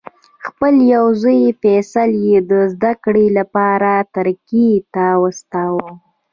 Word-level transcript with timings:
خپل 0.45 0.73
یو 0.93 1.05
زوی 1.21 1.41
فیصل 1.61 2.09
یې 2.27 2.37
د 2.49 2.51
زده 2.73 2.91
کړې 3.03 3.25
لپاره 3.37 3.91
ترکیې 4.15 4.71
ته 4.93 5.05
واستاوه. 5.21 5.89